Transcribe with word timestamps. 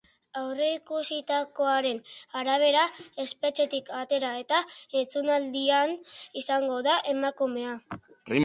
Aurreikusitakoaren 0.41 1.99
arabera, 2.39 2.87
espetxetik 3.25 3.93
atera, 3.99 4.33
eta 4.47 4.63
entzunaldian 5.03 5.95
izango 6.43 6.81
da 6.89 7.01
emakumea. 7.17 7.79